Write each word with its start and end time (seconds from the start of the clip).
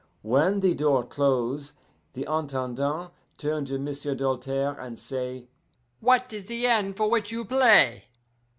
"When 0.23 0.61
the 0.61 0.73
door 0.73 1.03
close, 1.05 1.73
the 2.13 2.23
Intendant 2.27 3.11
turn 3.37 3.65
to 3.65 3.77
M'sieu' 3.77 4.15
Doltaire 4.15 4.75
and 4.79 4.97
say, 4.97 5.47
'What 5.99 6.33
is 6.33 6.45
the 6.45 6.65
end 6.65 6.97
for 6.97 7.07
which 7.07 7.31
you 7.31 7.45
play? 7.45 8.05